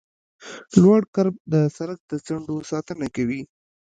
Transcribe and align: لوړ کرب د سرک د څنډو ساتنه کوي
لوړ 0.81 1.01
کرب 1.15 1.35
د 1.53 1.55
سرک 1.75 1.99
د 2.11 2.13
څنډو 2.25 2.55
ساتنه 2.71 3.07
کوي 3.15 3.41